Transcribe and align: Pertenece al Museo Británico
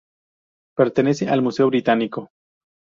Pertenece 0.75 1.29
al 1.29 1.43
Museo 1.43 1.67
Británico 1.67 2.31